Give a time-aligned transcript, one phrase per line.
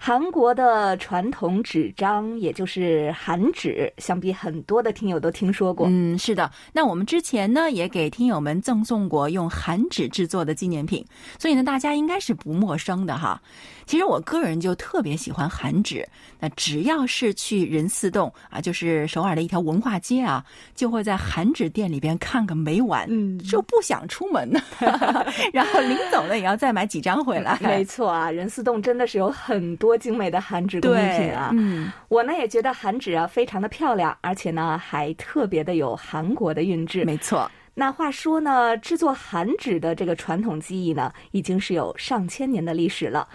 [0.00, 5.88] 韩国的传统纸张，也就是韩纸，想必很多的听友都听说过。
[5.90, 6.50] 嗯，是的。
[6.72, 11.04] 那我们之前呢，也给听友们赠送过用韩纸制作的纪念品，
[11.38, 13.42] 所以呢，大家应该是不陌生的哈。
[13.86, 16.06] 其实我个人就特别喜欢韩纸，
[16.38, 20.44] 那只要是去仁寺洞啊，就是首尔的一条文化街啊，
[20.76, 24.60] 就会在韩纸店里边看个没完，嗯就不想出门呢。
[25.52, 27.58] 然后临走呢，也要再买几张回来。
[27.60, 31.50] 没错啊，仁寺洞真的是有很多精美的韩纸工艺品啊。
[31.54, 37.04] 嗯，我呢也觉得韩纸啊非常的漂亮，而且呢还特别的有韩国的韵致。
[37.04, 37.50] 没错。
[37.74, 43.28] 那话说呢，制作韩纸的这个传统技艺呢，已经是有上千年的历史了。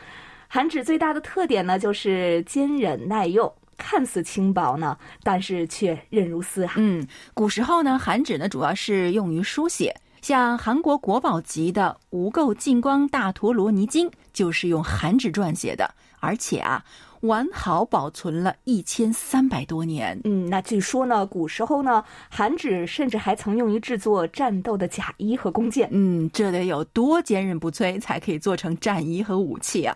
[0.49, 6.73] 韩纸最大的特点呢，就是坚韧耐用，看似轻薄呢，但是却韧如丝啊。
[6.75, 15.89] 嗯，古时候呢，韩纸呢主要是用于书写，像韩国国宝级的《无垢净光大陀罗尼经》就是用韩纸撰写的，
[16.23, 16.85] 而且啊，
[17.19, 20.17] 完好保存了一千三百多年。
[20.23, 25.89] 嗯，那据说呢，古时候呢，韩纸甚至还曾用于制作战斗的甲衣和弓箭。
[25.91, 29.93] 嗯，这得有多坚韧不摧，才可以做成战衣和武器啊！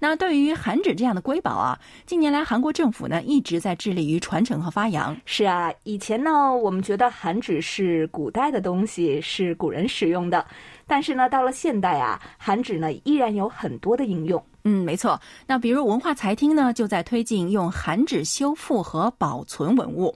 [0.00, 5.16] 那对于韩纸这样的瑰宝啊，近年来韩国政府呢一直在致力于传承和发扬。
[5.24, 10.44] 是啊，以前呢，我们觉得韩纸是古代的东西，是古人使用的，
[10.92, 14.44] 但是呢，到了现代啊，韩纸呢依然有很多的应用。
[14.64, 15.18] 嗯，没错。
[15.46, 20.14] 那比如文化财厅呢，就在推进用韩纸修复和保存文物。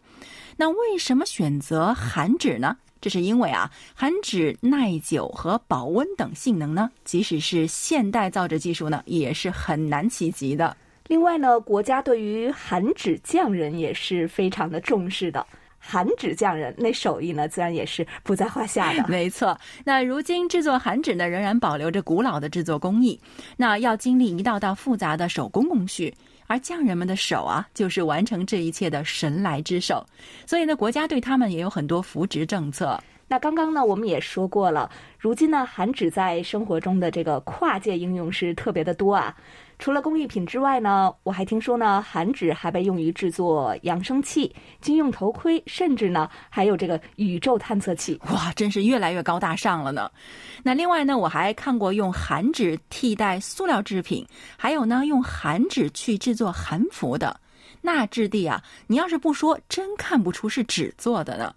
[0.54, 2.76] 那为什么选择韩纸呢？
[3.00, 10.76] 这是因为啊，韩纸耐久和保温等性能呢，即使是现代造纸技术呢，也是很难企及的。
[11.06, 15.46] 另外呢，国家对于韩纸匠人也是非常的重视的。
[15.78, 19.06] 韩纸匠人那手艺呢，自然也是不在话下的。
[19.08, 23.18] 没错，那如今制作韩纸呢，仍然保留着古老的制作工艺，
[23.56, 26.12] 那要经历一道道复杂的手工工序，
[26.46, 30.04] 而匠人们的手啊，就是完成这一切的神来之手。
[30.44, 32.98] 所以呢，国家对他们也有很多扶植政策。
[33.28, 34.88] 那刚刚呢，我们也说过了，
[35.18, 39.36] 如今呢，韩纸在生活中的这个跨界应用是特别的多啊。
[39.78, 48.18] 除了工艺品之外呢，我还听说呢，韩纸还被用于制作扬声器、军用头盔，甚至呢，还有这个宇宙探测器。
[48.32, 50.10] 哇，真是越来越高大上了呢。
[50.62, 54.26] 那另外呢，我还看过用韩纸替代塑料制品，
[54.56, 57.38] 还有呢，用韩纸去制作韩服的。
[57.82, 61.54] 那质地啊，你要是不说，真看不出是纸做的呢。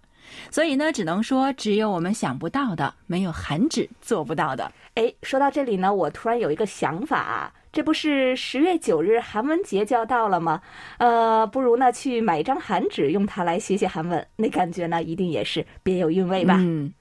[0.48, 4.70] 所以呢，只能说只有我们想不到的，没有韩纸做不到的。
[4.94, 10.60] 哎，说到这里呢，我突然有一个想法啊，这不是十月九日韩文节就要到了吗？
[10.98, 16.56] 呃，不如呢去买一张韩纸，用它来写写韩文，那感觉呢一定也是别有韵味吧。
[16.58, 16.92] 嗯，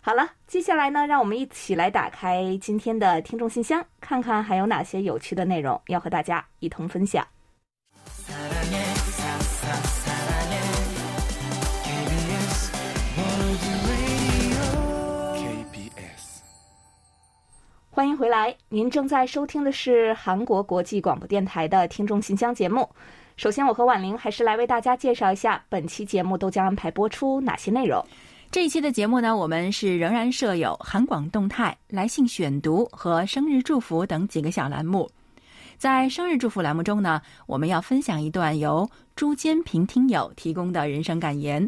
[0.00, 7.24] 好了，接下来呢，让我们一起来打开今天的听众信箱，看看还有哪些有趣的内容要和大家一同分享。
[17.96, 22.86] 欢迎回来，您正在收听的是韩国国际广播电台的听众信箱节目。
[23.38, 28.04] 首先，我和婉玲还是来为大家介绍一下本期节目都将安排播出哪些内容。
[28.50, 35.10] 这一期的节目呢，我们是仍然设有韩广动态、来信选读和生日祝福等几个小栏目。
[35.78, 41.66] 在生日祝福栏目中呢，我们要分享一段由朱坚平听友提供的人生感言，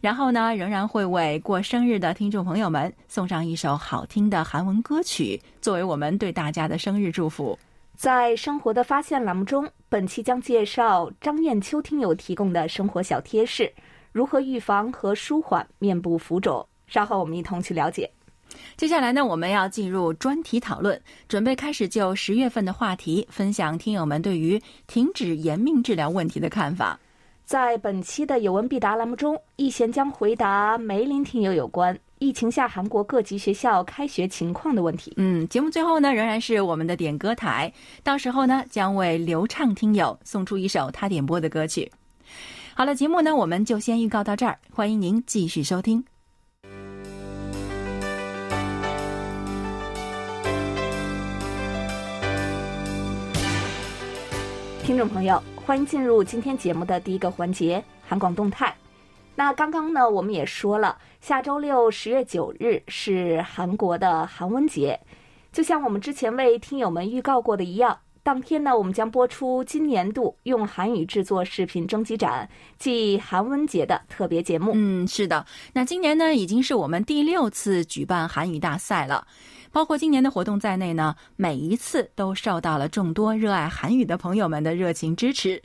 [0.00, 7.58] 然后呢，仍然会为过生日的听众朋友们送上一首好听的韩文歌曲，作为我们对大家的生日祝福。
[7.96, 13.70] 在生活的发现栏目中，本期将介绍张艳秋听友提供的生活小贴士，
[14.10, 16.66] 如何预防和舒缓面部浮肿。
[16.86, 18.10] 稍后我们一同去了解。
[18.76, 26.98] 接下来呢，我们要进入专题讨论，准备开始就十月份的话题分享听友们对于停止延命治疗问题的看法。
[27.50, 35.12] 在本期的有问必答栏目中，易贤将回答梅林听友有关疫情下韩国各级学校开学情况的问题。
[35.16, 37.72] 嗯，节目最后呢，仍然是我们的点歌台，
[38.04, 41.90] 到时候呢，将为流畅听友送出一首他点播的歌曲。
[42.72, 46.04] 好了，节目呢，我们就先预告到这儿，欢迎您继续收听。
[54.84, 58.76] 听众朋友，欢迎进入今天节目的第一个环节——韩广动态。
[59.36, 64.98] 那刚刚呢，我们也说了，下周六十月九日是韩国的韩文节。
[65.52, 74.72] 就像我们之前为听友们预告过的一样，当天呢，我们将播出今年度用韩语制作视频征集展暨韩文节的特别节目。
[74.74, 75.46] 嗯，是的。
[75.72, 79.24] 那今年呢，已经是我们第六次举办韩语大赛了。
[79.72, 85.62] 包括今年的活动在内呢，每一次都受到了众多热爱韩语的朋友们的热情支持。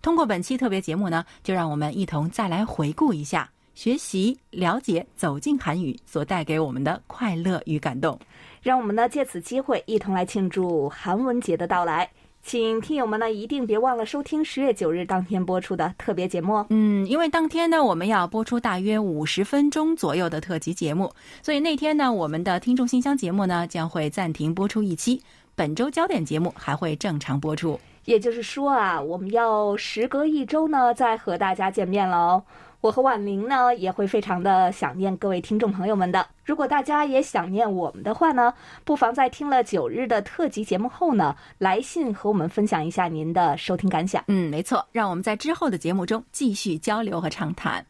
[0.00, 8.18] 通过本期特别节目呢，就让我们一同再来回顾一下学习、了解、走进韩语所带给我们的快乐与感动。
[8.62, 12.10] 让我们呢借此机会一同来庆祝韩文节的到来。
[12.42, 16.64] 请听友们呢一定别忘了收听十月九日当天播出的特别节目。
[16.70, 21.12] 嗯，因为当天呢我们要播出大约五十分钟左右的特辑节目，
[21.42, 25.22] 所以那天呢我们的听众信箱节目呢将会暂停播出一期，
[25.54, 27.78] 本周焦点节目还会正常播出。
[28.06, 32.42] 也就是说啊，我们要时隔一周呢再和大家见面了哦。
[32.80, 36.26] 我和婉玲呢也会非常的想念各位听众朋友们的。
[36.44, 38.54] 如果大家也想念我们的话呢，
[38.84, 44.22] 不妨在听了九日的特辑节目后呢，来信和我们分享一下您的收听感想。
[44.28, 47.84] 嗯，没错，让我们在之后的节目中继续交流和畅谈。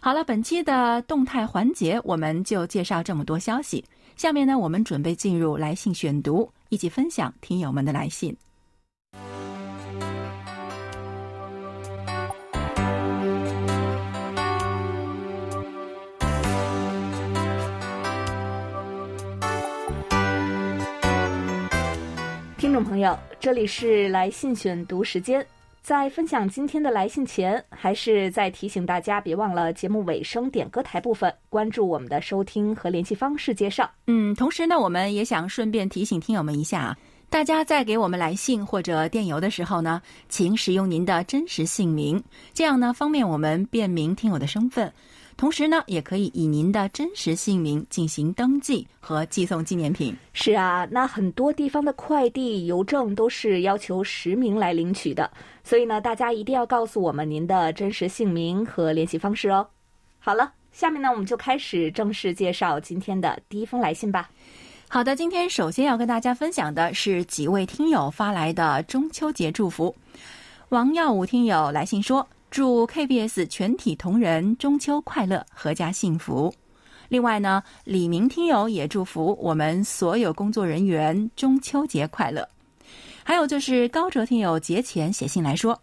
[0.00, 3.84] 好了，本期的动态环节我们就介绍这么多消息。
[4.16, 8.36] 下面呢，我们准备进入来信选读，一起分享听友们的来信。
[22.98, 25.46] 朋友，这里是来信选读时间。
[25.82, 33.88] 在分享今天的来信前，还是再提醒大家，别忘了节目尾声点歌台部分关注我们的收听和联系方式介绍。
[34.08, 36.98] 嗯，同时呢，我们也想顺便提醒听友们一下啊，
[37.30, 42.20] 大家在给我们来信或者电邮的时候呢，请使用您的真实姓名，
[42.52, 44.92] 这样呢方便我们辨明听友的身份。
[45.38, 50.12] 同时呢，也可以以您的真实姓名进行登记和寄送纪念品。
[50.32, 55.30] 是啊，那很多地方的快递、邮政都是要求实名来领取的，
[55.62, 59.64] 所以呢，大家一定要告诉我们您的真实姓名和联系方式哦。
[60.18, 64.28] 好了，下面呢，我们就开始正式介绍今天的第一封来信吧。
[64.88, 69.94] 好的，今天首先要跟大家分享的是几位听友发来的中秋节祝福。
[70.70, 72.26] 王耀武听友来信说。
[72.50, 76.52] 祝 KBS 全体同仁中秋快乐，阖家幸福。
[77.08, 82.48] 另外呢，李明听友也祝福我们所有工作人员中秋节快乐。
[83.22, 85.78] 还有就是高哲听友节前写信来说，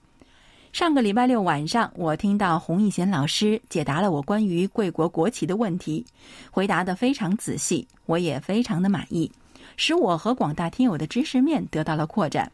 [0.73, 6.03] 上个礼拜六晚上，我听到洪义贤老师解答了我关于贵国国旗的问题，
[6.49, 9.31] 回答的非常仔细，我也非常的满意，
[9.77, 12.51] 使我和广大听友的知识面得到了扩展。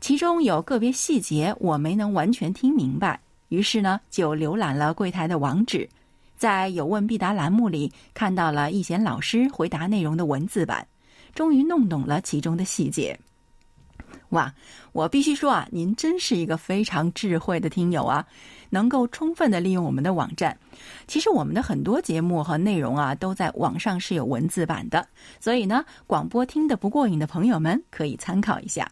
[0.00, 5.86] 其中有个别细节我没能完全听明白，于是呢就浏览了柜台的网址，
[6.38, 10.86] 在有问必答栏目里看到了易贤老师回答内容的文字版，
[11.34, 13.18] 终于弄懂了其中的细节。
[14.30, 14.52] 哇，
[14.92, 18.24] 我必须说啊，您真是一个非常智慧的听友啊，
[18.70, 20.56] 能够充分的利用我们的网站。
[21.06, 25.06] 其实我们的很多节目和内容啊都在网上是有文字版的，
[25.40, 28.90] 所以呢，广播听得不过瘾的朋友们可以参考一下。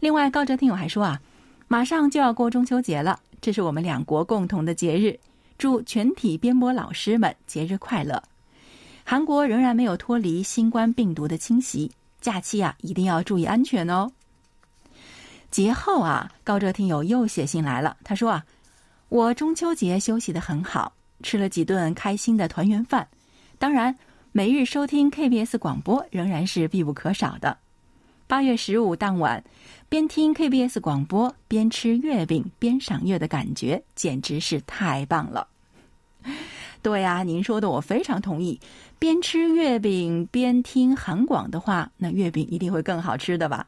[0.00, 1.20] 另外，高哲听友还说啊，
[1.66, 5.18] 马上就要过中秋节了，这是我们两国共同的节日，
[5.58, 8.22] 祝全体编播老师们节日快乐。
[9.04, 11.90] 韩国仍然没有脱离新冠病毒的侵袭，
[12.20, 14.08] 假期啊一定要注意安全哦。
[15.50, 18.44] 节后啊，高哲听友又写信来了，他说啊，
[19.08, 20.92] 我中秋节休息的很好，
[21.24, 23.08] 吃了几顿开心的团圆饭，
[23.58, 23.96] 当然
[24.30, 27.56] 每日收听 KBS 广播仍然是必不可少的。
[28.26, 29.42] 八月十五当晚，
[29.90, 35.48] 边听 KBS 广播边吃月饼边赏月的感觉，简直是太棒了。
[36.82, 38.60] 对呀，您说的我非常同意。
[38.98, 43.66] 边吃月饼边听韩广的话，那月饼一定会更好吃的吧？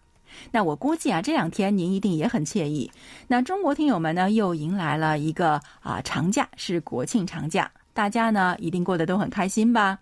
[0.52, 2.90] 那我估计啊，这两天您一定也很惬意。
[3.26, 9.98] 那中国听友们呢，又迎来了一个啊长假，是国庆长假，大家呢一定过得都很开心吧？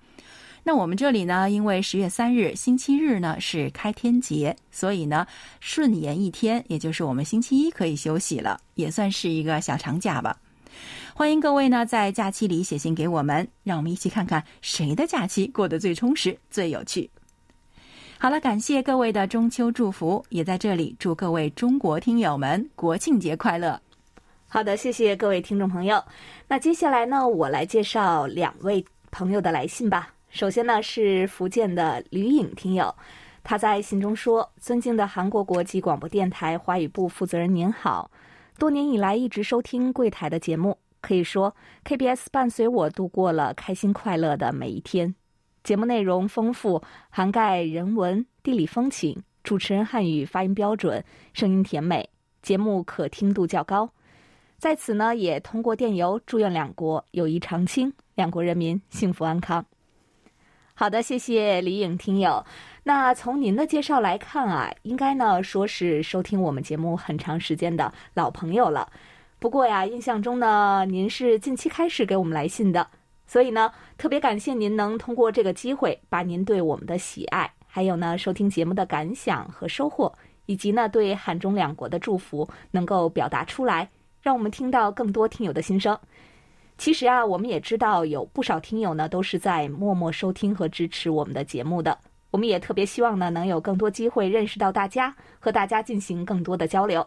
[0.69, 5.27] 那我们这里呢，因为十月三日星期日呢是开天节，所以呢
[5.61, 10.37] 顺延一天，也就是我们星期一可以休息了，也算是一个小长假吧。
[11.15, 17.11] 欢迎各位呢在假期里写信给我们，让我们一起看看谁的假期过得最充实、最有趣。
[18.19, 23.81] 好了，感谢各位的中秋祝福，也在这里祝各位中国听友们国庆节快乐。
[24.49, 26.05] 好的，谢谢各位听众朋友。
[26.47, 30.13] 那接下来呢，我来介绍两位朋友的来信吧。
[30.31, 32.95] 首先呢，是福建的吕颖听友，
[33.43, 38.11] 他在信中说：“尊敬的韩国国际广播电台华语部负责人您好，
[38.59, 45.15] 多年以来一直收听柜台的节目，可以说 KBS 伴随我度过了开心快乐的每一天。
[45.65, 52.09] 节目内容丰富，涵盖人文、地理风情，主持人汉语发音标准，声音甜美，
[52.43, 53.91] 节目可听度较高。
[54.59, 59.65] 在此呢，也通过电邮祝愿两国友谊长青，两国人民幸福安康。
[60.79, 62.47] 好的，谢谢李颖听友。
[62.85, 68.89] 那从您的介绍来看啊，应该呢说是收听我们节目很长时间的老朋友了。
[69.41, 72.87] 不过呀，印象中呢，您是近期开始给我们来信的，
[73.27, 80.17] 所以呢，特别感谢您能通过这个机会，把您对我们的喜爱，还有呢收听节目的感想和收获，
[80.47, 83.91] 以及呢对汉中两国的祝福，能够表达出来，
[84.23, 85.99] 让我们听到更多听友的心声。
[86.79, 91.99] 其实啊，我们也知道有不少听友呢，都是在默默收听和支持我们的节目的。
[92.31, 97.05] 我们也特别希望呢，能有更多机会认识到大家，和大家进行更多的交流。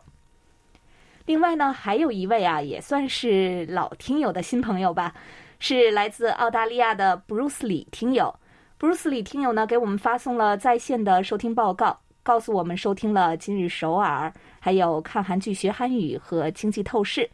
[1.26, 5.14] 另外呢，还有一位啊，也算是老听友的新朋友吧，
[5.60, 8.34] 是来自澳大利亚的布鲁斯里听友。
[8.78, 17.30] 布鲁斯里听友呢，给我们发送了在线的收听报告，告诉我们收听了今日首尔，还有看韩剧学韩语和经济透视。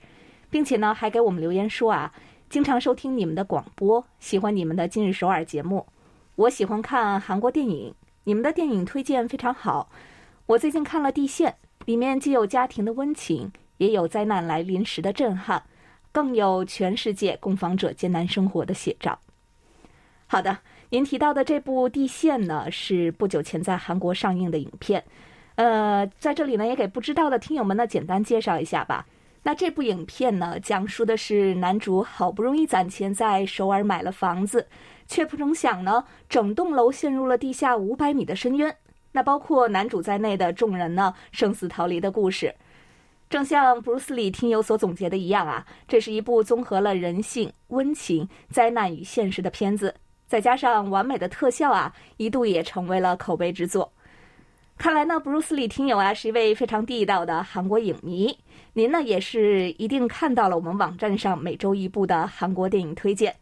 [0.50, 2.10] 并且呢，还给我们留言说啊，
[2.50, 5.86] 经常收听你们的广播，喜欢你们的今日首尔节目。
[6.36, 9.90] 我喜欢看韩国电影，你们的电影推荐非常好。
[10.46, 11.52] 我最近看了《地线》，
[11.84, 15.62] 里面既有家庭的温情，也有灾难来临时的震撼，
[16.14, 19.20] 更有全世界攻防者艰难生活的写照。
[20.26, 20.58] 好的，
[20.90, 25.04] 您提到的这部《地线》呢，是不久前在韩国上映的影片。
[25.56, 29.06] 呃，在这里呢，也给不知道的听友们呢，简单介绍一下吧。
[29.48, 34.68] 那这部影片呢，讲述的是男主好不容易攒钱在首尔买了房子，
[35.08, 38.76] 却不成想呢，整栋楼陷入了地下五百米的深渊。
[39.14, 42.54] 那包括男主在内的众人呢，生死逃离的故事。
[43.30, 49.96] 正像布鲁斯里听友所总结的一样啊，这是一部综合了人性、温情、灾难与现实的片子，
[50.28, 53.94] 再加上完美的特效啊，一度也成为了口碑之作。
[54.78, 58.38] 看来呢，布鲁斯里听友啊是一位非常地道的韩国影迷。
[58.74, 63.36] 您呢也是一定看到了我们网站上每周一部的韩国电影推荐，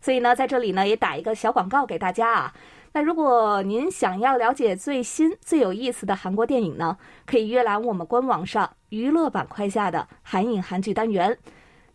[0.00, 2.52] 所以呢在这里呢也打一个小广告给大家啊。
[2.92, 11.38] 那如果您想要了解最新最有意思的韩国电影呢，可以阅览我们官网上娱乐板块下的韩影韩剧单元。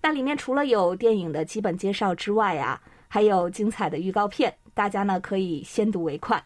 [0.02, 6.42] 那里面除了有电影的基本介绍之外啊，还有精彩的预告片，大家呢可以先睹为快。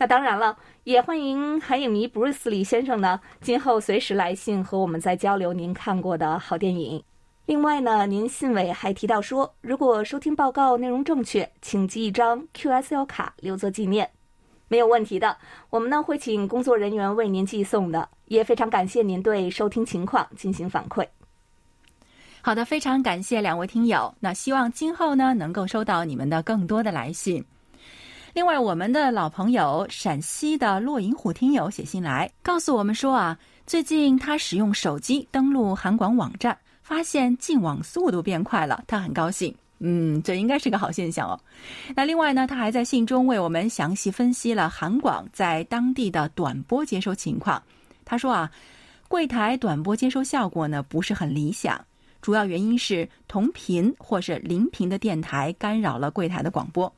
[0.00, 7.04] 那当然了，也欢迎韩影迷布鲁斯李先生呢，今后随时来信和我们再交流您看过的好电影。
[7.44, 14.08] 另外呢，您信尾还提到说，如果收听报告内容正确，请寄一张 QSL 卡留作纪念，
[14.68, 15.36] 没有问题的。
[15.68, 18.08] 我们呢会请工作人员为您寄送的。
[18.24, 21.06] 也非常感谢您对收听情况进行反馈。
[22.40, 24.14] 好的，非常感谢两位听友。
[24.18, 27.44] 那希望今后呢能够收到你们的更多的来信。
[28.32, 39.52] 另外，我们的老朋友陕西的骆银虎听友写信来告诉我们说啊，最近他使用手机登录韩广网站，发现进网速度变快了，他很高兴。
[39.82, 41.40] 嗯，这应该是个好现象哦。
[41.96, 47.60] 那另外呢，他还在信中为我们详细分析了韩广在当地的短波接收情况。
[48.04, 48.48] 他说啊，
[49.08, 51.84] 柜台短波接收效果呢不是很理想，
[52.22, 56.92] 主要原因是同频或是邻频的电台干扰了柜台的广播。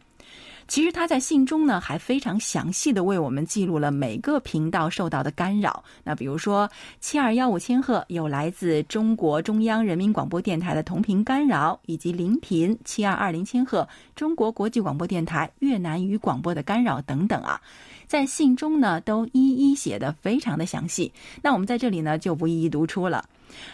[0.72, 5.84] 其实他在信中呢，还非常详细的为我们记录了每个频道受到的干扰。
[6.02, 6.66] 那比如说，
[6.98, 13.86] 七二幺五千赫有来自中国中央人民广播电台的同频干扰，以及邻频七二二零千赫
[14.16, 17.60] 中国国际广播电台越南语广播的干扰等等啊，
[18.06, 21.12] 在信中呢都一一写的非常的详细。
[21.42, 23.22] 那我们在这里呢就不一一读出了。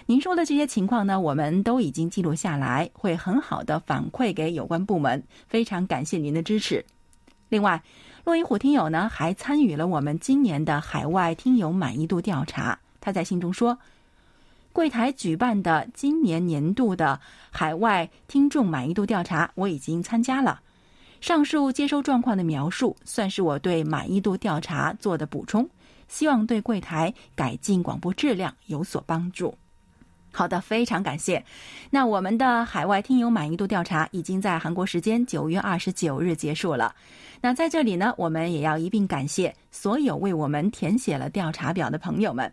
[0.07, 5.23] 您说的这些情况呢，我们都已经记录下来，会很好的反馈给有关部门。
[5.49, 6.85] 非常感谢您的支持。
[7.49, 7.83] 另外，
[8.25, 12.79] 洛伊虎听友呢还参与了我们今年的海外听友满意度调查。
[13.01, 13.79] 他在信中说，
[14.73, 17.19] 柜台举办的今年年度的
[17.51, 20.61] 海外听众满意度调查，我已经参加了。
[21.21, 25.69] 上述接收状况的描述，算是我对满意度调查做的补充，
[26.07, 29.53] 希望对柜台改进广播质量有所帮助。
[30.31, 31.45] 好的，非常感谢。
[31.91, 36.95] 那我们的海外听友满意度调查已经在韩国时间九月二十九日结束了。
[37.41, 42.53] 那在这里呢，我们也要一并感谢所有为我们填写了调查表的朋友们。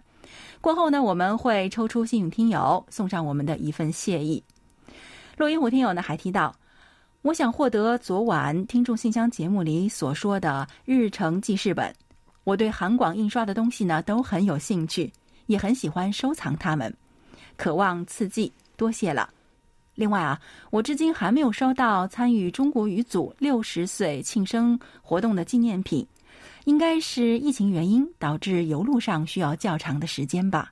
[0.61, 4.43] 过后呢，我们会抽出幸运听友，送上我们的一份谢意。
[5.37, 6.55] 录音虎听友呢还提到，
[7.21, 11.93] 我想获得昨晚听众信箱节目里所说的日程记事本。
[12.43, 15.11] 我对韩广印刷的东西呢都很有兴趣，
[15.47, 16.95] 也很喜欢收藏它们。
[17.57, 19.29] 渴望刺激，多谢了。
[19.95, 20.39] 另外啊，
[20.71, 26.05] 我至今还没有收到参与中国语组六十岁庆生活动的纪念品，
[26.65, 30.71] 应该是疫情原因导致邮路上需要较长的时间吧。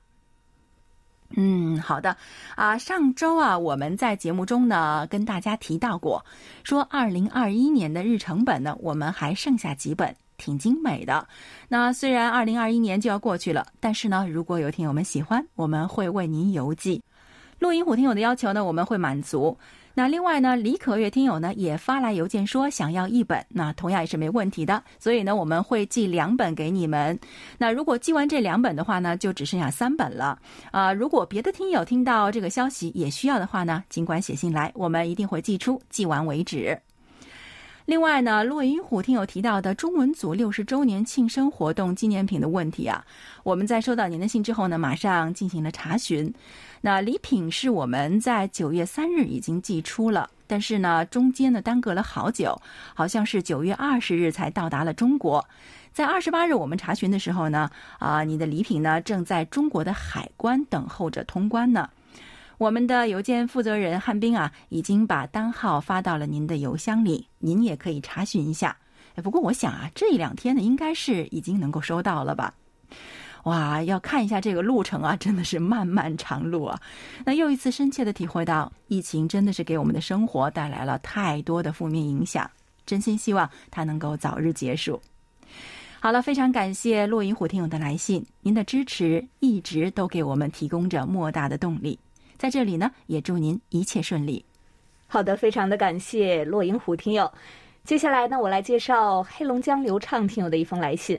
[1.36, 2.14] 嗯，好的
[2.54, 2.76] 啊。
[2.76, 6.24] 上周啊，我们在节目中呢跟大家提到过，
[6.62, 10.14] 说二零二一年的日程本呢，我们还剩下几本，
[10.44, 11.26] 挺精美的。
[11.68, 17.02] 那虽然二零二一年就要过去了，但是呢，如果有听友们喜欢，我们会为您邮寄。
[17.60, 19.56] 录音虎听友的要求呢，我们会满足。
[19.96, 24.82] 那另外呢，李可月听友呢也发来邮件说想要一本，那同样也是没问题的。
[24.98, 27.18] 所以呢，我们会寄两本给你们。
[27.56, 30.36] 那如果寄完这两本的话呢，就只剩下三本了。
[30.72, 36.76] 啊，如果别的听友听到这个消息也需要的话呢，尽管写信来，我们一定会寄出，寄完为止。
[37.86, 43.04] 另外呢，骆云虎听友提到的中文组六十周年庆生活动纪念品的问题啊，
[43.42, 46.32] 我们在收到您的信之后呢，马上进行了查询。
[46.80, 52.58] 那礼品是我们在九月三日已经寄出了，但是呢，中间呢耽搁了好久，
[52.94, 55.46] 好像是九月二十日才到达了中国。
[55.92, 61.90] 在二十八日我们查询的时候呢，啊，你的礼品呢正在中国的海关等候着通关呢。
[62.58, 68.76] 我们的邮件负责人汉斌啊，已经把单号发到了您的邮箱里，您也可以查询一下。
[69.16, 72.54] 哎，不过我想啊，这一两天呢，应该是已经能够收到了吧？
[73.44, 76.80] 哇，要看一下这个路程啊，真的是漫漫长路啊。
[77.24, 82.50] 那又一次深切的体会到，疫情真的是给我们的生活带来了太多的负面影响。
[82.86, 85.00] 真心希望它能够早日结束。
[86.00, 91.98] 好了，非常感谢落银虎听友的来信，您的支持一直都给我们提供着莫大的动力。
[92.44, 94.44] 在这里呢，也祝您一切顺利。
[95.06, 97.32] 好的，非常的感谢落英虎听友。
[97.84, 101.18] 接下来呢，我来介绍黑龙江刘畅听友的一封来信。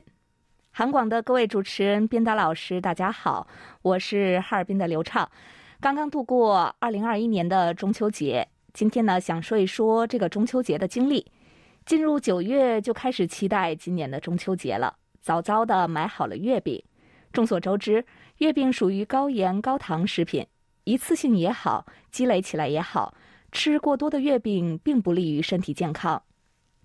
[0.70, 3.48] 韩广的各位主持人、编导老师，大家好，
[3.82, 5.28] 我是哈尔滨的刘畅。
[5.80, 11.26] 刚刚度过二零二一年的中秋节，今天呢，想说一说这个中秋节的经历。
[11.88, 16.84] 进入九月就开始期待今年的中秋节了，早早的买好了月饼。
[17.34, 18.06] 众所周知，
[18.38, 20.46] 月饼属于高盐高糖食品。
[20.86, 23.16] 一次性也好，积累起来也好，
[23.52, 26.22] 吃过多的月饼并不利于身体健康。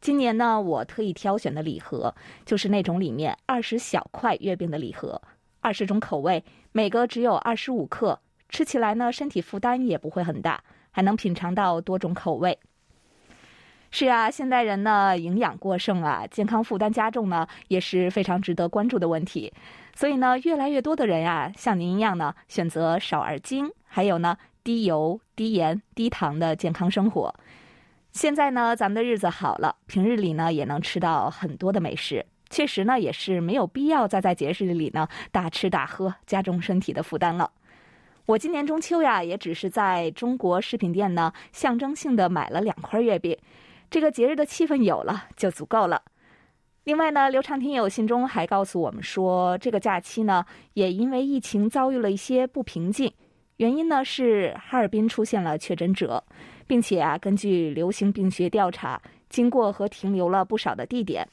[0.00, 2.14] 今年呢，我特意挑选的礼盒
[2.46, 5.20] 就是那种里面二十小块月饼的礼盒，
[5.60, 12.58] 二十种口味，每个只有二十五克，吃起来呢身体负担也不会很大，还能品尝到多种口味。
[13.90, 19.52] 是啊，现代人呢营养过剩啊，健康负担加重呢，也是非常值得关注的问题。
[19.94, 23.70] 所以呢，越来越多的人呀，像您一样呢，选择少而精。
[23.92, 27.35] 还有呢，低油、低盐、低糖的健康生活。
[28.12, 37.50] 现在呢，咱们的日子好了，平日里呢也能吃到很多的美食，确实呢也是没有必要再在节日里呢大吃大喝，加重身体的负担了。
[38.26, 43.37] 我今年中秋呀，也只是在中国食品店呢象征性的买了两块月饼，
[43.90, 46.00] 这个节日的气氛有了就足够了。
[46.85, 53.12] 另外呢，刘畅听友信中还告诉我们说，这个假期呢也因为疫情遭遇了一些不平静。
[53.61, 56.25] 原因呢是哈尔滨出现了确诊者，
[56.66, 61.29] 并且啊，根据流行病学调查，经过和停留了不少的地点，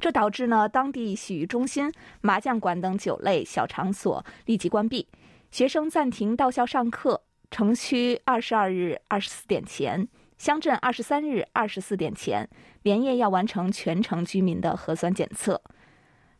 [0.00, 5.06] 这导致呢当地洗浴中心、麻将馆等酒类小场所立即关闭，
[5.50, 7.20] 学生暂停到校上课，
[7.50, 12.48] 城区二十二日二十四点前，乡镇二十三日二十四点前
[12.82, 15.60] 连夜要完成全城居民的核酸检测。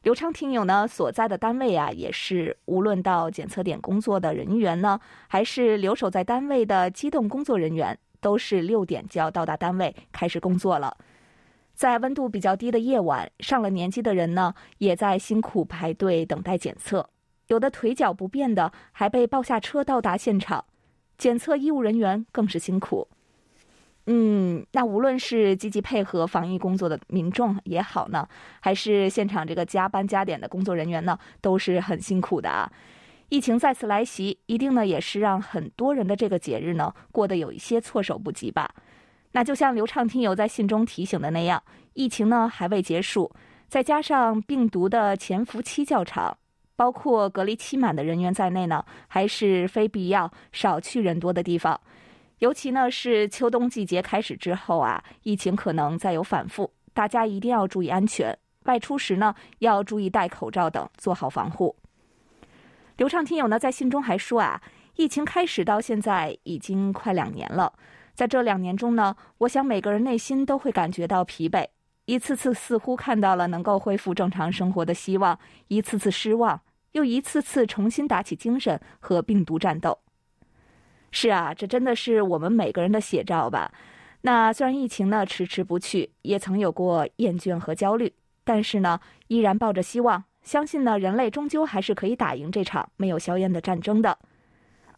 [0.07, 10.97] 刘昌听友呢所在的单位啊，也是无论到检测点工作的人员呢，还是留守在单位的机动工作人员，都是六点就要到达单位开始工作了。
[11.75, 17.11] 在温度比较低的夜晚，上了年纪的人呢，也在辛苦排队等待检测，
[17.49, 20.66] 有的腿脚不便的还被抱下车到达现场，
[21.19, 23.09] 检测医务人员更是辛苦。
[24.09, 28.27] 嗯，那无论是积极配合防疫工作的民众也好呢，
[28.61, 32.71] 还是现场这个加班加点的工作人员呢，都是很辛苦的啊。
[33.29, 38.71] 疫情再次来袭，一定呢也是让很多人的这个节日呢过得有一些措手不及吧。
[39.33, 41.61] 那就像刘畅听友在信中提醒的那样，
[41.95, 43.31] 疫情呢还未结束，
[43.66, 46.38] 再加上病毒的潜伏期较长，
[46.77, 51.81] 包括隔离期满的人员在内呢，还是非必要少去人多的地方。
[52.40, 58.38] 尤其呢是秋冬季节开始之后啊，疫情可能再有反复，大家一定要注意安全。
[58.64, 61.77] 外出时呢，要注意戴口罩等，做好防护。
[62.96, 64.61] 刘畅听友呢在信中还说啊，
[64.96, 67.72] 疫情开始到现在已经快两年了，
[68.12, 71.66] 在这两年中呢，我想每个人内心都会感觉到疲惫，
[72.05, 76.61] 一次次似乎看到了能够恢复正常生活的希望，一次次失望，
[76.92, 79.99] 又一次次重新打起精神和病毒战斗。
[81.18, 83.72] 是啊，这真的是我们每个人的写照吧。
[84.20, 88.12] 那虽然疫情呢迟迟不去，也曾有过厌倦和焦虑，
[88.44, 94.18] 但是呢，依然抱着希望，相信呢，人类终究还是可以打赢这场没有硝烟的战争的。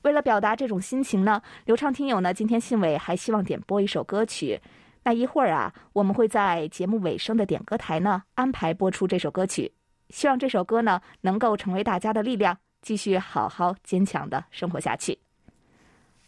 [0.02, 4.60] 为了表达这种心情呢，刘畅听友呢今天信伟还希望点播一首歌曲。
[5.04, 9.70] 那一会儿啊，我们会在节目尾声的点歌台呢安排播出这首歌曲。
[10.08, 15.16] 希望这首歌呢能够成为大家的力量，继续好好坚强的生活下去。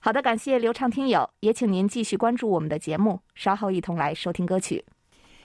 [0.03, 4.83] 好的，感谢刘畅听友，也请您继续关注我们的节目，稍后一同来收听歌曲。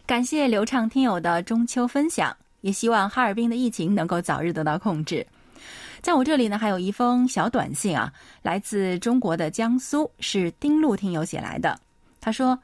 [0.06, 5.28] 感谢刘畅听友的中秋分享，也希望哈尔滨的疫情能够早日得到控制。
[6.02, 8.14] 在我这里呢，还有一封小短信啊，
[8.44, 11.78] 来自中国的江苏，是丁路听友写来的。
[12.22, 12.58] 他说：“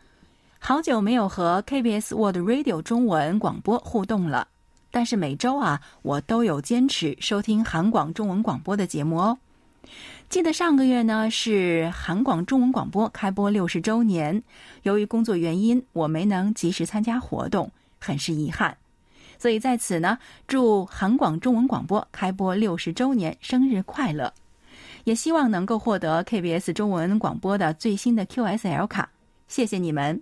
[0.60, 4.48] 好久没有和 KBS World Radio 中文广播互动了，
[4.92, 9.38] 但是每周啊，我都有坚持收听韩广中文广播的节目哦。”
[10.32, 14.42] 记得上个月呢是韩广中文广播开播六十周年，
[14.84, 18.78] 由于工作原因，我没能及时参加活动，很是遗憾。
[19.38, 20.18] 所以在此呢，
[20.48, 24.34] 祝韩广中文广播开播六十周年生日快乐！
[25.04, 29.10] 也希望能够获得 KBS 中文广播的最新的 QSL 卡，
[29.50, 30.22] 谢谢你们。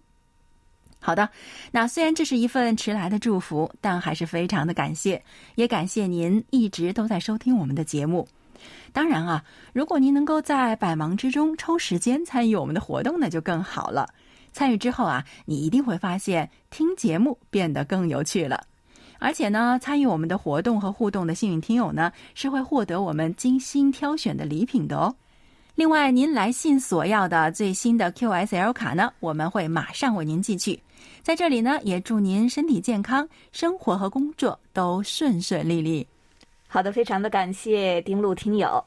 [0.99, 1.29] 好的，
[1.69, 8.27] 那虽然这是一份迟来的祝福，但还是非常的感谢，也感谢您一直都在收听我们的节目。
[8.93, 14.07] 当然啊，如果您能够在百忙之中抽时间参与我们的活动，那就更好了。
[14.51, 18.65] 参与之后啊，你一定会发现听节目变得更有趣了。
[19.19, 25.15] 而且呢，参与我们的活动和互动的幸运听友呢，是会获得我们精心挑选的礼品的哦。
[25.75, 30.81] 另外，您来信所要的最新的 QSL 卡呢，我们会马上为您寄去。
[31.21, 36.07] 在这里呢，也祝您身体健康，生活和工作都顺顺利利。
[36.71, 38.85] 好的，非常的感谢丁路听友。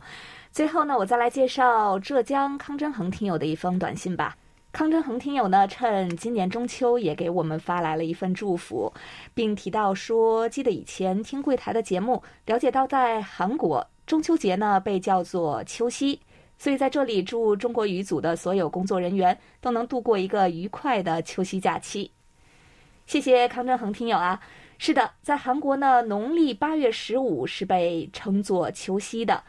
[0.53, 4.37] 最后呢，我再来介绍浙江康真恒听友的一封短信吧。
[4.71, 8.91] 康真恒听友呢，趁今年中秋也给我们发来了一份祝福，
[9.35, 16.21] 并提到说，记得以前听柜台的节目，了解到在韩国中秋节呢被叫做秋夕，
[16.57, 22.09] 所以在这里祝中国语组的所有工作人员都能度过一个愉快的秋夕假期。
[23.07, 24.41] 谢谢康真恒听友啊。
[24.85, 29.45] 是的，在韩国呢，农历八月十五是被称作秋夕的。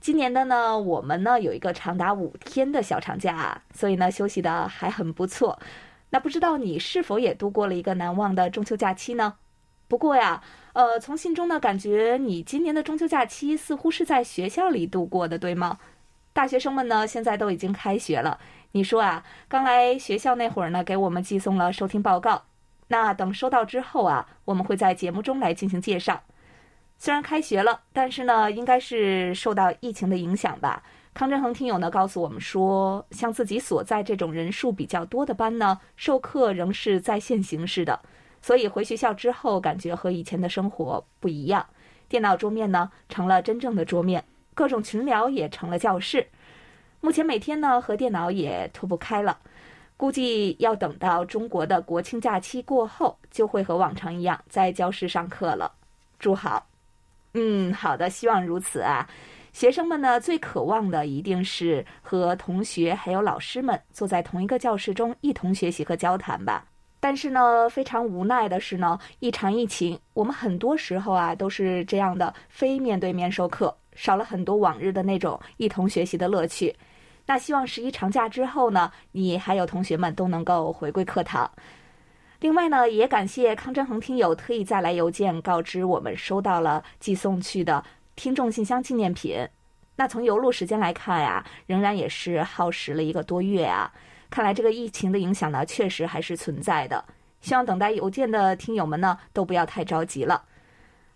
[0.00, 5.60] 今年的呢，我们呢有一个长达五天的小长假，所以呢休息的还很不错。
[6.08, 9.34] 那不知道你是否也度过了一个难忘的中秋假期呢？
[9.88, 15.78] 不过呀，呃，从信中呢感觉你今年的中秋假期似乎是在学校里度过的，对吗？
[16.32, 18.40] 大学生们呢现在都已经开学了，
[18.72, 22.44] 你说啊，刚来学校那会儿呢，给我们寄送了收听报告。
[22.88, 26.22] 那等收到之后啊，我们会在节目中来进行介绍。
[26.98, 30.82] 虽然开学了，但是呢，应该是受到疫情的影响吧。
[31.14, 38.00] 康振恒听友呢告诉我们说，像自己所在这种人数比较多的班呢，授课仍是在线形式的，
[38.40, 41.66] 所以回学校之后，感觉和以前的生活不一样。
[42.08, 44.24] 电脑桌面呢成了真正的桌面，
[44.54, 46.28] 各种群聊也成了教室。
[47.00, 49.38] 目前每天呢和电脑也脱不开了。
[49.98, 55.70] 估计要等到中国的国庆假期过后，就会和往常一样在教室上课了。
[56.20, 56.64] 祝好，
[57.34, 59.06] 嗯，好的，希望如此啊。
[59.52, 66.64] 学生们呢，最渴望的一定是和同学还有老师们坐在同一个教室中一同学习和交谈吧。
[67.00, 76.72] 但是呢，非常无奈的是呢，一场疫情，我们很多时候啊都是这样的，非面对面授课，少了很多往日的那种一同学习的乐趣。
[77.28, 81.50] 那希望十一长假之后呢，你还有同学们都能够回归课堂。
[82.40, 87.84] 另外呢，也感谢康真恒听友特意再来邮件告知我们收到了寄送去的
[88.16, 89.46] 听众信箱纪念品。
[89.96, 93.92] 那从邮路时间来看呀，仍然也是耗时了一个多月啊。
[94.30, 97.04] 看来这个疫情的影响呢，确实还是存在的。
[97.42, 100.46] 希望等待邮件的听友们呢，都不要太着急了。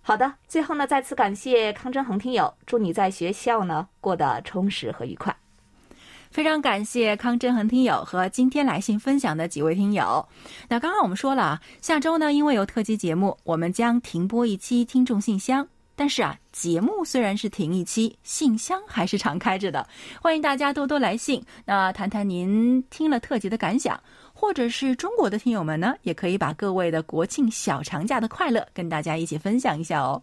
[0.03, 5.35] 好的，最后呢，再次感谢康真恒听友，祝你在学校呢过得充实和愉快。
[6.33, 10.27] 非常感谢康真恒听友和今天来信分享的几位听友。
[10.67, 15.69] 那刚刚我们说了啊，下周呢，因为有特辑节目，我们将停播一期听众信箱。
[15.95, 19.87] 但是啊，节目虽然是停一期，信箱还是常开着的。
[20.23, 30.23] 欢迎大家多多来信，那谈谈您听了特辑的感想，或者是中国的听友们呢，也可以把各位的国庆小长假的快乐跟大家一起分享一下哦。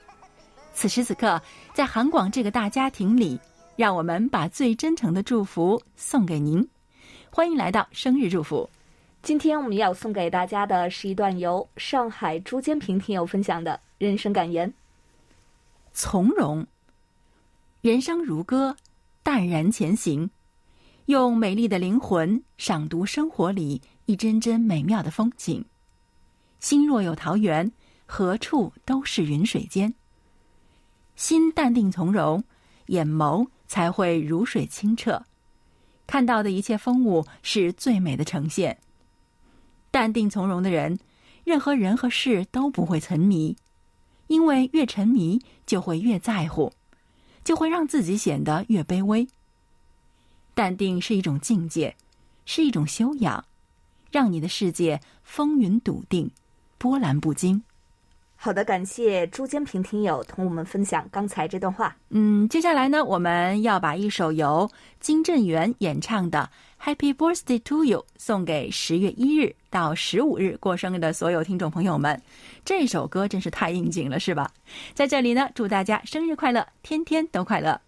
[0.81, 1.39] 此时此刻，
[1.75, 3.39] 在韩广这个大家庭里，
[3.75, 6.67] 让我们把最真诚的祝福送给您。
[7.29, 8.67] 欢迎来到生日祝福。
[9.21, 14.73] 今天我们要送给大家的是一段由上海朱坚平听友分享的人生感言：
[15.93, 16.65] 从容，
[17.81, 18.75] 人生如歌，
[19.21, 20.31] 淡然前行。
[21.05, 25.63] 用美丽的灵魂赏读生活里一帧帧美妙的风景。
[26.59, 27.71] 心若有桃源，
[28.07, 29.93] 何处都是云水间。
[31.21, 32.43] 心淡定从容，
[32.87, 35.23] 眼眸才会如水清澈。
[36.07, 38.79] 看到的一切风物是最美的呈现。
[39.91, 40.97] 淡定从容的人，
[41.43, 43.55] 任何人和事都不会沉迷，
[44.25, 46.73] 因为越沉迷就会越在乎，
[47.43, 49.27] 就会让自己显得越卑微。
[50.55, 51.95] 淡定是一种境界，
[52.45, 53.45] 是一种修养，
[54.09, 56.31] 让你的世界风云笃定，
[56.79, 57.61] 波澜不惊。
[58.43, 61.95] 好的，感谢朱坚平听友同我们分享刚才这段话。
[62.09, 64.67] 嗯，接下来呢，我们要把一首由
[64.99, 66.49] 金振元演唱的
[66.83, 72.19] 《Happy Birthday to You》送给十月一日到十五日过生日的所有听众朋友们。
[72.65, 74.49] 这首歌真是太应景了，是吧？
[74.95, 77.79] 在这里呢，祝大家生日快乐，天天都快乐。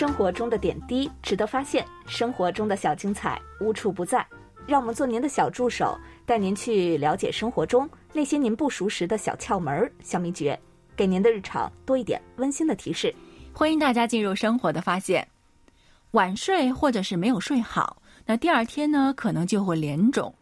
[0.00, 4.26] 生活中的点滴值得发现，生活中的小精彩无处不在。
[4.66, 10.58] 让我们做您的小助手，带您去了解生活中那些您不熟识的小窍门、小秘诀，
[10.96, 13.14] 给您的日常多一点温馨的提示。
[13.52, 15.28] 欢迎大家进入生活的发现。
[16.12, 20.34] 晚睡或者是没有睡好，那第二天呢可能就会脸肿。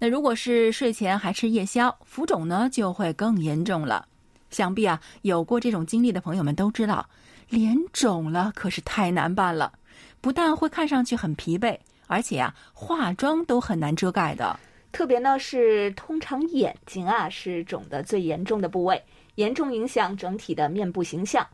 [0.00, 4.08] 那如果是睡前还吃夜宵，浮肿呢就会更严重了。
[4.50, 7.08] 想必啊，有过这种经历的朋友们都知道。
[7.48, 9.72] 脸肿了可是太难办了，
[10.20, 14.58] 不但会看上去很疲惫，而且啊，化妆都很难遮盖的。
[14.92, 19.02] 特别呢是，通常眼睛啊是肿的最严重的部位，
[19.34, 21.46] 严重影响整体的面部形象。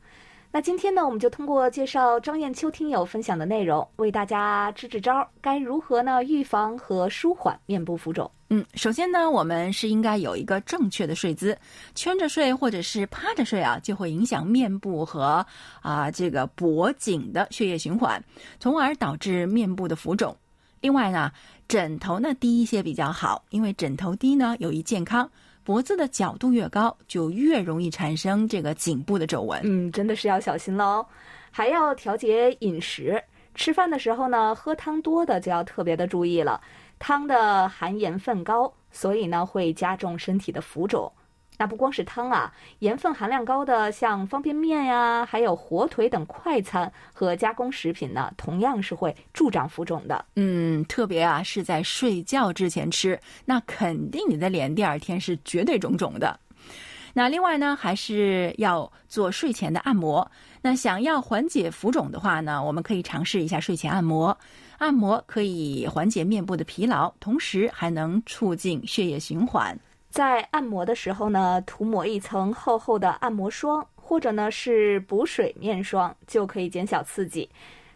[0.54, 8.30] 那今天呢，我们就通过介绍张艳秋听友分享的内容，为大家支支招，该如何呢预防和舒缓面部浮肿？
[8.50, 11.56] 嗯，首先呢，我们是应该有一个正确的睡姿，
[11.94, 15.46] 圈着睡或者是趴着睡啊，就会影响面部和
[15.80, 18.22] 啊这个脖颈的血液循环，
[18.60, 20.36] 从而导致面部的浮肿。
[20.82, 21.32] 另外呢，
[21.66, 25.30] 枕头呢低一些比较好，因为枕头低呢有益健康。
[25.64, 29.60] 脖子的角度越高，就越容易产生这个颈部的皱纹。
[29.64, 31.06] 嗯，真的是要小心喽，
[31.50, 33.22] 还要调节饮食。
[33.54, 36.60] 吃饭的时候呢，喝汤多的就要特别的注意了。
[36.98, 41.10] 汤的含盐分高，所以呢会加重身体的浮肿。
[41.62, 50.24] 那不光是汤啊，盐分含量高的像方便面呀，还有火腿等快餐和加工食品呢，同样是会助长浮肿的。
[50.34, 56.36] 嗯，特别啊是在睡觉之前吃，那肯定你的脸第二天是绝对肿肿的。
[57.14, 60.28] 那另外呢，还是要做睡前的按摩。
[60.62, 64.36] 那想要缓解浮肿的话呢，我们可以尝试一下睡前按摩。
[64.78, 69.78] 按摩可以缓解面部的疲劳，同时还能促进血液循环。
[70.12, 77.48] 在按摩的时候呢，涂抹一层厚厚的按摩霜，或者呢是补水面霜，就可以减小刺激。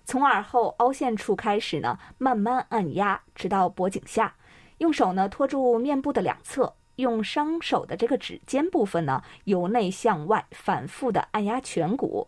[0.06, 4.34] 从耳后凹陷处开始呢，慢慢按压，直到脖颈下。
[4.78, 12.26] 用手呢托住面部的两侧，用双手的这个指尖部分呢，由内向外反复的按压颧骨。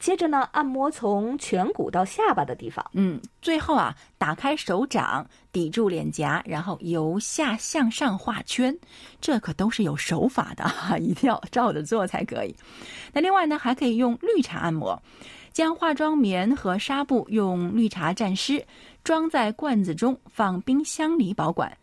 [0.00, 2.84] 接着呢，按摩从颧骨到下巴的地方。
[2.92, 8.76] 嗯，最后啊，打开手掌抵住脸颊，然后由下向上画圈，
[9.20, 12.54] 这可都是有手法的哈， 一定要照着做才可以。
[13.12, 15.00] 那另外呢，还可以用绿茶按摩，
[15.52, 18.64] 将化妆棉和纱布用绿茶蘸湿，
[19.02, 21.76] 装在罐子中，放冰箱里保管。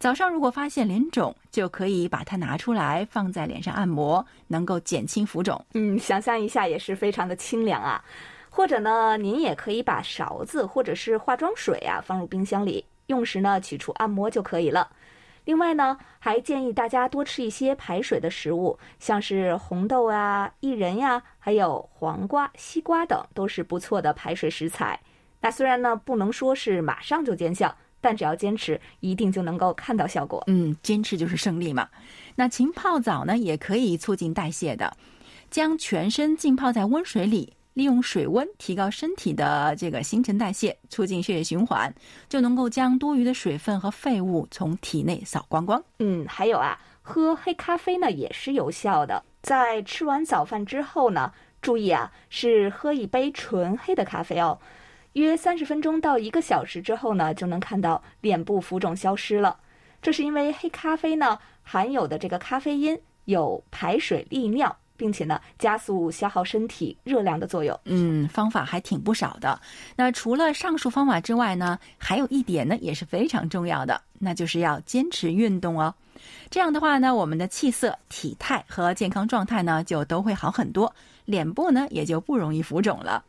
[0.00, 5.62] 早上如果发现脸肿，就可以把它拿出来放在脸上按摩，能够减轻浮肿。
[5.74, 8.02] 嗯，想象一下也是非常的清凉啊。
[8.48, 14.88] 或者呢，您也可以把勺子或者是化妆水啊放入冰箱里，用时呢取出按摩就可以了。
[15.44, 24.98] 另外呢，还建议大家多吃一些排水的食物，像是红豆啊、薏仁呀，还有黄瓜、西瓜等，都是不错的排水食材。
[25.42, 27.76] 那虽然呢不能说是马上就见效。
[28.00, 30.42] 但只要坚持，一定就能够看到效果。
[30.46, 31.88] 嗯，坚持就是胜利嘛。
[32.34, 34.96] 那勤泡澡呢，也可以促进代谢的。
[35.50, 41.92] 将全身浸泡在温水里，利用水温提高身体的这个新陈代谢，促进血液循环，
[42.28, 45.82] 就能够将多余的水分和废物从体内扫光光。
[45.98, 49.22] 嗯，还有啊，喝黑咖啡呢也是有效的。
[49.42, 54.58] 在吃完早饭之后呢，注意啊，是喝一杯纯黑的咖啡哦。
[55.14, 59.56] 约三十分钟到一个小时之后呢，就能看到脸部浮肿消失了。
[60.00, 67.78] 这是因为黑咖啡呢含有的这个咖啡因有排水利尿，并且呢加速消耗身体热量的作用。
[67.84, 69.60] 嗯，方法还挺不少的。
[69.96, 75.94] 那除了上述方法之外呢，还有一点呢也是非常重要的，那就是要坚持运动哦。
[76.50, 80.94] 这样的话呢，我们的气色、体态和健康状态呢就都会好很多，
[81.24, 83.24] 脸部呢也就不容易浮肿了。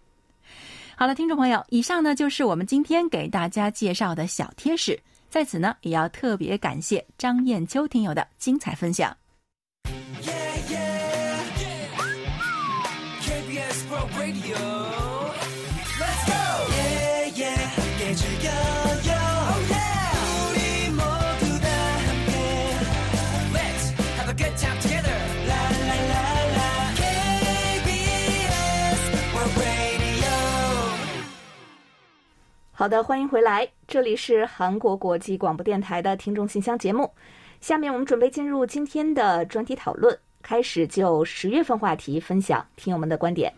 [1.01, 4.99] 好了，听众朋友，以上呢就是我们今天给大家介绍的小贴士。
[5.31, 9.17] 在此呢，也要特别感谢张艳秋听友的精彩分享。
[32.81, 37.07] 好的，欢迎回来，这里是韩国国际广播电台的听众信箱节目。
[37.59, 43.53] 下面我们准备进入今天的专题讨论，开始就十月份话题分享听友们的观点。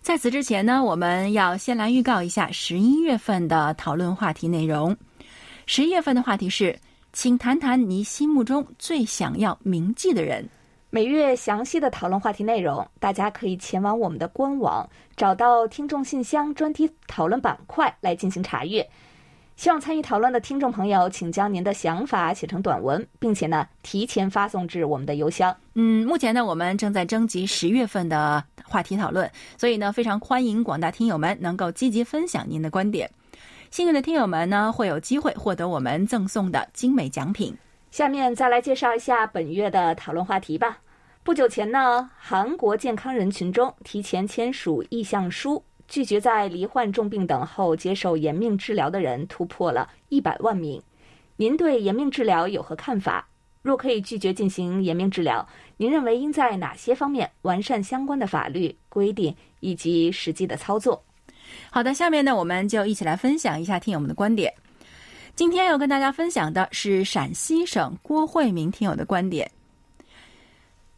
[0.00, 4.96] 在此之前呢，我们要先来预告一下十一月份的讨论话题内容。
[5.66, 6.78] 十一月份的话题是，
[7.12, 10.48] 请谈谈你心目中最想要铭记的人。
[10.90, 18.88] 每月详细的讨论话题内容，大家可以前往我们的官网，找到听众信箱专题讨论板块来进行查阅。
[19.54, 25.54] 希望参与讨论的听众朋友，请将您的想法写成短文，并且呢提前发送至我们的邮箱。
[25.74, 33.10] 嗯，目前呢我们正在征集十月份的话题讨论，所以呢非常欢迎广大听友们能够积极分享您的观点。
[33.70, 37.54] 幸运的听友们呢会有机会获得我们赠送的精美奖品。
[37.98, 40.78] 下面再来介绍一下本月的讨论话题吧。
[41.24, 50.80] 不久前呢，韩国健康人群中提前签署意向书，拒绝在罹患重病等后接受延命治疗的人突破了一百万名。
[51.38, 53.26] 您对延命治疗有何看法？
[53.62, 61.02] 若可以拒绝进行延命治疗，您认为应在哪些方面完善相关的法律规定以及实际的操作？
[61.72, 64.54] 好的，下面呢，我们就一起来分享一下听友们的观点。
[65.38, 69.48] 今天要跟大家分享的是陕西省郭慧明听友的观点。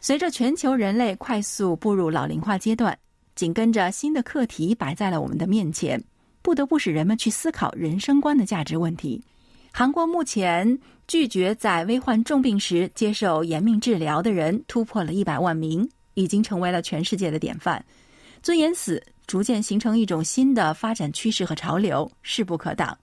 [0.01, 2.99] 随着全球人类快速步入老龄化阶段，
[3.35, 6.03] 紧跟着新的课题摆在了我们的面前，
[6.41, 9.23] 不得不使人们去思考人生观的价值问题。
[9.75, 17.85] 韩国目前拒绝在危患重病时接受延命治疗的人突破了一百万名，已经成为了全世界的典范。
[18.43, 22.97] 尊严死逐渐形成一种新的发展趋势和潮流，势不可挡。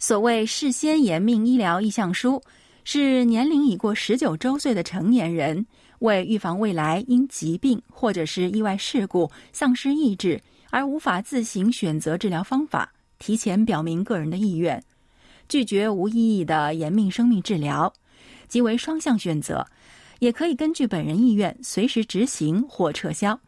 [0.00, 2.40] 所谓事先延命医疗意向书，
[2.84, 5.66] 是年龄已过十九周岁的成年人
[5.98, 14.80] 为预防未来因疾病或者是意外事故丧失意志而无法自行选择治疗方法，提前表明个人的意愿，
[15.48, 17.92] 拒绝无意义的延命生命治疗，
[18.46, 19.66] 即为双向选择，
[20.20, 23.38] 也可以根据本人意愿随时执行或撤销。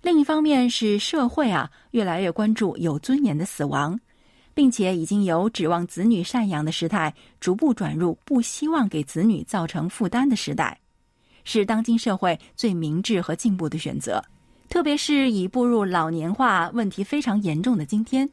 [0.00, 4.00] 另一方面是社会啊越来越关注有尊严的死亡。
[4.60, 10.78] 并且已经由指望子女赡养的时代，逐步转入不希望给子女造成负担的时代，
[11.44, 14.22] 是当今社会最明智和进步的选择。
[14.68, 18.28] 特别是已步入老年化问题非常严重的今天，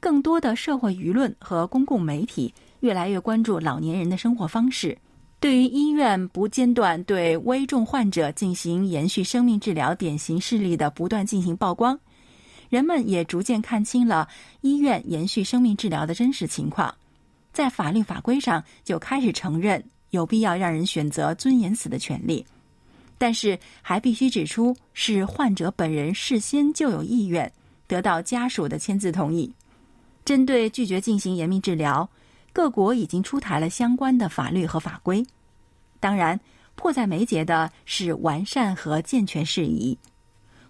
[0.00, 4.96] 更多的社会舆论和公共媒体越来越关注老年人的生活方式。
[5.38, 12.00] 对于医院不间断对危重患者进行延续生命治疗典型事例的不断进行曝光。
[12.68, 14.28] 人们也逐渐看清了
[14.60, 16.94] 医院延续生命治疗的真实情况，
[17.52, 22.44] 在法律法规上就开始承认有必要让人选择尊严死的权利，
[23.16, 27.50] 但是还必须指出是患者本人事先就有意愿，
[27.86, 29.52] 得到家属的签字同意。
[30.24, 32.08] 针对拒绝进行延命治疗，
[32.52, 35.26] 各国已经出台了相关的法律和法规。
[35.98, 36.38] 当然，
[36.74, 39.96] 迫在眉睫的是完善和健全事宜。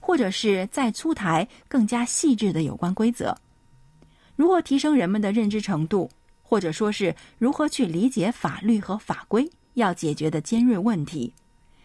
[0.09, 3.37] 或者是再出台更加细致的有关规则，
[4.37, 6.11] 如何提升人们的认知程度，
[6.43, 11.31] 或者说是如何去理解法律和法规要解决的尖锐问题，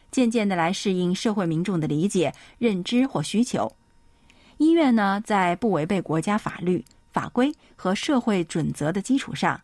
[0.10, 3.70] 渐渐的来适应社会民众的理解、认知或需求。
[4.56, 9.60] 医院呢，在不违背国家法律法规和社会准则的基础上，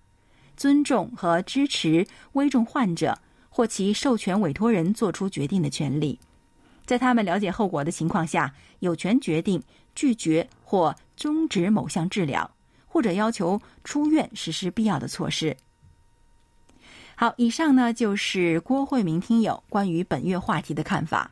[0.58, 6.20] 尊重和支持危重患者或其授权委托人做出决定的权利。
[6.90, 9.62] 在他们了解后果的情况下，有权决定
[9.94, 12.50] 拒绝或终止某项治疗，
[12.88, 15.56] 或者要求出院实施必要的措施。
[17.14, 21.30] 好，以上呢就是郭慧明听友关于本月话题的看法。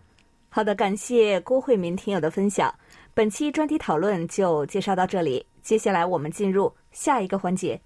[0.48, 2.72] 好的，感谢郭慧明听友的分享。
[3.16, 7.82] 本期专题讨论就介绍到这里，接下来我们进入下一个环节。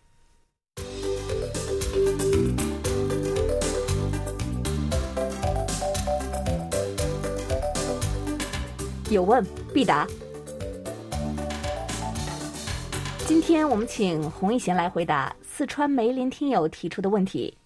[9.12, 10.08] 有问必答。
[13.26, 17.58] 今天我们请洪一贤来回答四川梅林听友提出的问题。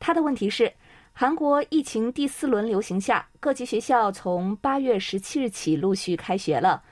[0.00, 0.72] 他的问题是：
[1.12, 6.82] 韩国疫情第四轮流行下，各级学校从八月十七日起陆续开学了。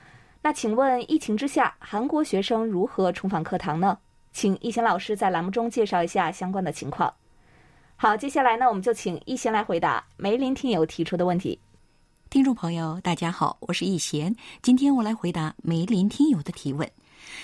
[0.43, 3.97] 那请问，疫情之下，韩国学生如何重返课堂呢？
[4.31, 7.11] 请一贤老师在栏目中介绍一下相关的情况。
[7.95, 11.59] 好，接下来呢，我们就请一贤来回答梅林听友提出的问题。
[12.35, 16.91] 听众朋友，大家好，我是易贤，今天我来回答梅林听友的提问。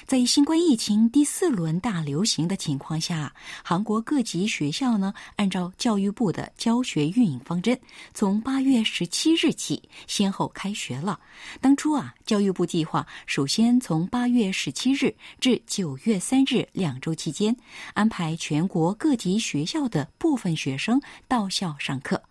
[0.05, 3.33] 在新冠疫情第四轮大流行的情况下，
[3.63, 7.79] 韩国各级学校呢，按照教育部的教学运营方针，
[8.13, 11.17] 从八月十七日起先后开学了。
[11.61, 17.55] 当初啊，教育部计划首先从八月十七日至九月三日两周期间，
[17.93, 22.21] 安排全国各级学校的部分学生到校上课。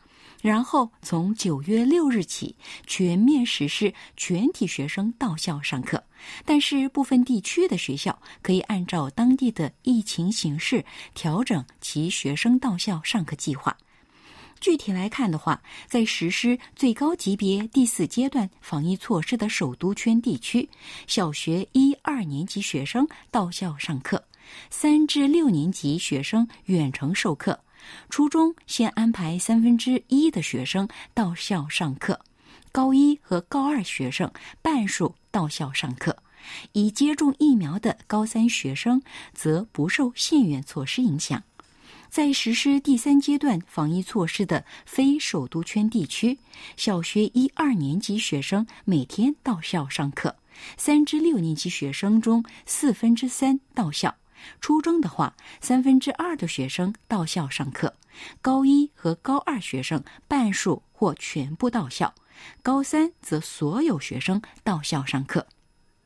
[0.42, 6.02] 然后从九月六日起全面实施全体学生到校上课，
[6.44, 10.84] 但是部分地区的学校可以按照当地的疫情形势
[11.14, 13.76] 调整其学生到校上课计划。
[14.60, 20.68] 具体来看的话，在实施最高级别第四阶段防疫措施的首都圈地区，
[21.06, 24.22] 小学一二年级学生到校上课，
[24.68, 27.58] 三至六年级学生远程授课。
[28.08, 32.20] 初中先安排三分之一的学生到校上课，
[32.72, 34.30] 高一和高二学生
[34.62, 36.22] 半数到校上课，
[36.72, 39.02] 已接种疫苗的高三学生
[39.32, 41.42] 则不受限员措施影响。
[42.08, 46.40] 在实施第三阶段防疫措施的非首都圈地区，
[46.76, 50.34] 小学一二年级学生每天到校上课，
[50.76, 54.16] 三至六年级学生中四分之三到校。
[54.60, 57.88] 初中的话，三分之二的学生到校上课；
[58.40, 62.12] 高一和高二学生半数或全部到校；
[62.62, 65.46] 高三则所有学生到校上课。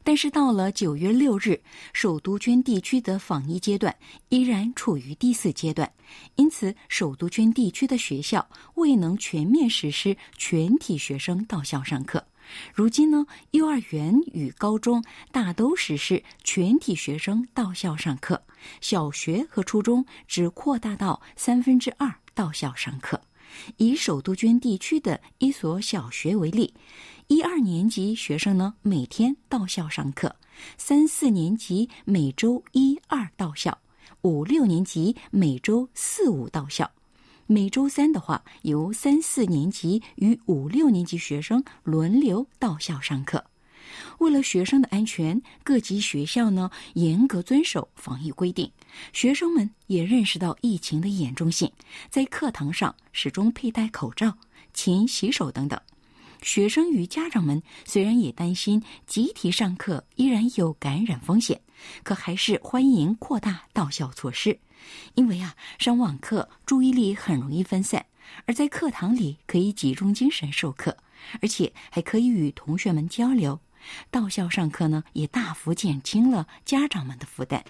[0.07, 1.59] 但是到了九月六日，
[1.95, 3.97] 首都圈地区的防疫阶段
[4.29, 5.91] 依然处于第四阶段，
[6.37, 12.23] 因此首都圈地区的学校未能全面实施全体学生到校上课。
[12.73, 18.43] 如今呢，幼儿园与高中大都实施全体学生到校上课，
[18.81, 23.21] 小学和初中只扩大到三分之二到校上课。
[23.77, 26.75] 以首都圈地区的一所小学为例，
[27.29, 30.35] 一二年级学生呢每天到校上课，
[30.77, 33.79] 三四年级每周一二到校，
[34.23, 36.91] 五六年级每周四五到校。
[37.47, 43.45] 每周三的话，由三四年级与五六年级学生轮流到校上课。
[44.19, 48.71] 为了学生的安全，各级学校呢严格遵守防疫规定。
[49.13, 51.71] 学生们也认识到疫情的严重性，
[52.09, 54.35] 在课堂上始终佩戴口罩、
[54.73, 55.79] 勤洗手等等。
[56.41, 61.61] 学生与家长们虽然也担心集体上课依然有感染风险，
[62.03, 64.59] 可还是欢迎扩大到校措施。
[65.15, 68.07] 因为啊，上网课注意力很容易分散，
[68.47, 70.97] 而在课堂里可以集中精神授课，
[71.41, 73.61] 而且还可以与同学们交流。
[74.11, 77.65] 到校上课呢，也大幅减轻了家长们的负担。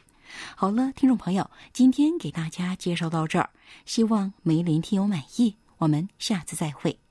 [0.56, 3.50] 好了，听众朋友，今天给大家介绍到这儿，
[3.84, 5.56] 希望梅林听友满意。
[5.78, 7.03] 我们下次再会。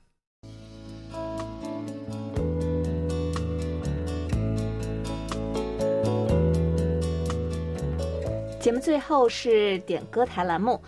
[8.64, 10.80] 节目最后是点歌台栏目。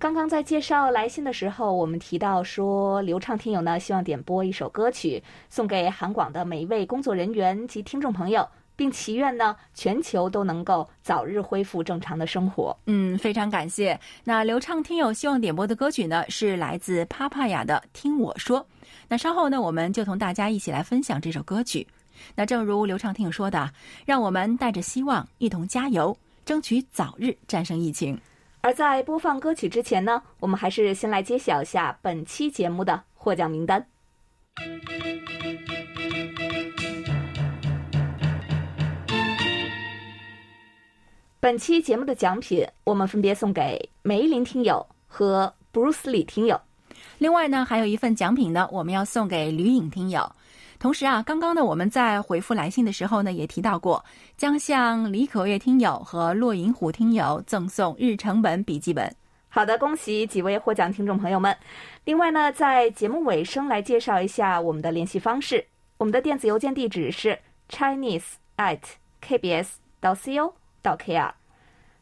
[0.00, 12.76] 刚刚在介绍来信的时候，我们提到说，刘畅听友呢希望点播一首歌曲送给韩广的每一位工作人员及听众朋友，并祈愿呢全球都能够早日恢复正常的生活。
[12.86, 13.96] 嗯，非常感谢。
[14.24, 18.58] 那刘畅听友希望点播的歌曲呢是来自帕帕雅的《听我说》。
[19.06, 21.86] 那稍后呢，我们就同大家一起来分享这首歌曲。
[22.34, 23.70] 那正如刘畅听友说的，
[24.04, 26.16] 让我们带着希望一同加油。
[26.50, 28.18] 争取早日战胜疫情。
[28.62, 33.86] 而在播放歌曲之前呢，我们还是先来揭晓一下本期节目的获奖名单。
[41.38, 46.60] 本期节目的奖品，我们分别送给梅林听友和布鲁斯李听友。
[47.18, 50.28] 另外呢，还有一份奖品呢，我们要送给吕颖听友。
[50.80, 54.02] 同时啊，刚刚呢，我们在回复来信的时候呢，也提到过，
[54.38, 59.14] 将向李可月听友和骆银虎听友赠送日程本笔记本。
[59.50, 61.54] 好的，恭喜几位获奖听众朋友们。
[62.06, 65.62] 另外呢，在节目尾声来介绍一下我们的联系方式。
[65.98, 68.24] 我们的电子邮件地址是 chinese
[68.56, 68.80] at
[69.22, 70.50] kbs 到 co
[70.80, 71.30] 到 kr。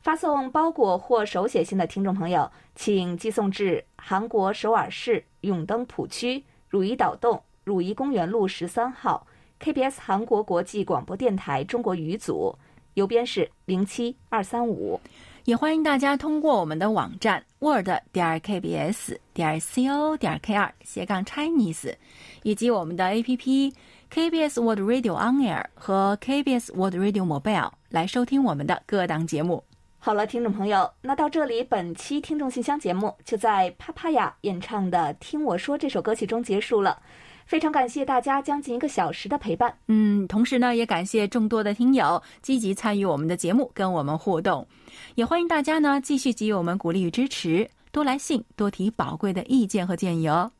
[0.00, 9.26] 发送包裹或手写信的听众朋友，请寄送至韩国首尔市永登浦区汝矣岛洞汝矣公园路十三号
[9.60, 12.56] KBS 韩国国际广播电台中国语组，
[12.94, 14.98] 邮编是零七二三五。
[15.44, 21.94] 也欢迎大家通过我们的网站 word 点 kbs 点 co 点 kr 斜杠 Chinese，
[22.42, 23.74] 以及我们的 APP
[24.10, 29.62] KBS World Radio On Air 和 KBS World Radio Mobile 来收听我们的各档节目。
[29.98, 37.02] 好了，听众朋友，那到这里，本期听众信箱节目就在帕帕亚演唱的《听我说》这首歌曲中结束了。
[37.48, 39.74] 非常感谢大家将近一个小时的陪伴。
[39.86, 44.66] 嗯，同时呢，也感谢众多的听友积极参与我们的节目，跟我们互动。
[45.14, 50.52] 也欢迎大家呢继续给予我们鼓励与支持，多来信，多提宝贵的意见和建议哦。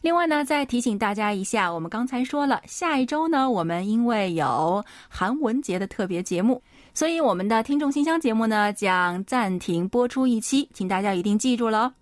[0.00, 6.60] 另外呢，再提醒大家一下，我们刚才说了，下一周呢，我们因为有韩文节的特别节目。
[6.92, 12.01] 所以，我们的听众信箱节目呢将暂停播出一期，请大家一定记住了。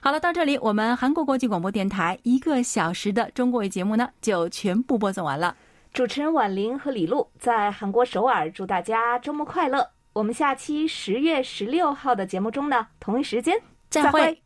[0.00, 5.56] 好了，到这里，我们韩国国际广播电台一个小时的中国语节目呢就全部播送完了。
[5.92, 9.90] 主持人婉玲和李璐在韩国首尔，祝大家周末快乐。
[10.12, 14.40] 我们下期十月十六号的节目中呢，同一时间再会。